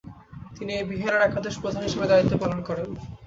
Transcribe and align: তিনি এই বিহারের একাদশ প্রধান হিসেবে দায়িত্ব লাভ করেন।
তিনি 0.55 0.71
এই 0.73 0.85
বিহারের 0.91 1.21
একাদশ 1.23 1.55
প্রধান 1.61 1.81
হিসেবে 1.87 2.09
দায়িত্ব 2.11 2.33
লাভ 2.43 2.61
করেন। 2.69 2.89